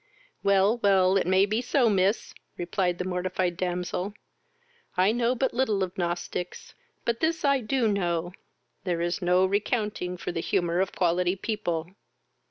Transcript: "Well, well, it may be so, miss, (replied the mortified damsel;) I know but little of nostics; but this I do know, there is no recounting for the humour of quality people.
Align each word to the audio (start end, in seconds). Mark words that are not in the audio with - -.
"Well, 0.41 0.79
well, 0.79 1.15
it 1.15 1.27
may 1.27 1.45
be 1.45 1.61
so, 1.61 1.87
miss, 1.87 2.33
(replied 2.57 2.97
the 2.97 3.05
mortified 3.05 3.55
damsel;) 3.55 4.15
I 4.97 5.11
know 5.11 5.35
but 5.35 5.53
little 5.53 5.83
of 5.83 5.95
nostics; 5.95 6.73
but 7.05 7.19
this 7.19 7.45
I 7.45 7.59
do 7.59 7.87
know, 7.87 8.33
there 8.83 9.01
is 9.01 9.21
no 9.21 9.45
recounting 9.45 10.17
for 10.17 10.31
the 10.31 10.39
humour 10.41 10.79
of 10.79 10.91
quality 10.95 11.35
people. 11.35 11.87